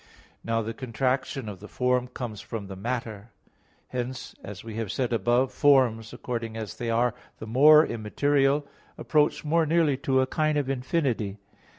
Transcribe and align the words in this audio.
Now 0.43 0.63
the 0.63 0.73
contraction 0.73 1.47
of 1.47 1.59
the 1.59 1.67
form 1.67 2.07
comes 2.07 2.41
from 2.41 2.65
the 2.65 2.75
matter. 2.75 3.29
Hence, 3.89 4.33
as 4.43 4.63
we 4.63 4.73
have 4.77 4.91
said 4.91 5.13
above 5.13 5.49
(Q. 5.49 5.57
7, 5.59 5.59
A. 5.59 5.59
1) 5.59 5.59
forms 5.93 6.13
according 6.13 6.57
as 6.57 6.75
they 6.77 6.89
are 6.89 7.13
the 7.37 7.45
more 7.45 7.85
immaterial, 7.85 8.65
approach 8.97 9.45
more 9.45 9.67
nearly 9.67 9.97
to 9.97 10.19
a 10.19 10.25
kind 10.25 10.57
of 10.57 10.71
infinity. 10.71 11.37